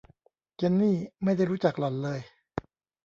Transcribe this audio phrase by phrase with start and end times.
[0.55, 2.19] เจนนี่ไม่ได้รู้จักหล่อนเลย